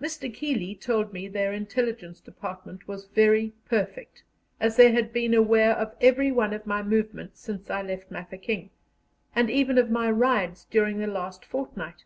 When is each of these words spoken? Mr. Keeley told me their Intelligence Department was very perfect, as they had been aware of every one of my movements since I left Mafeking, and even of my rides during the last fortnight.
Mr. 0.00 0.32
Keeley 0.32 0.76
told 0.76 1.12
me 1.12 1.26
their 1.26 1.52
Intelligence 1.52 2.20
Department 2.20 2.86
was 2.86 3.06
very 3.06 3.54
perfect, 3.68 4.22
as 4.60 4.76
they 4.76 4.92
had 4.92 5.12
been 5.12 5.34
aware 5.34 5.72
of 5.72 5.96
every 6.00 6.30
one 6.30 6.52
of 6.52 6.64
my 6.64 6.80
movements 6.80 7.40
since 7.40 7.68
I 7.68 7.82
left 7.82 8.08
Mafeking, 8.08 8.70
and 9.34 9.50
even 9.50 9.76
of 9.76 9.90
my 9.90 10.12
rides 10.12 10.64
during 10.66 10.98
the 11.00 11.08
last 11.08 11.44
fortnight. 11.44 12.04